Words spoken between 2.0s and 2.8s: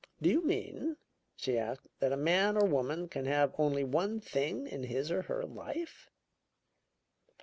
a man or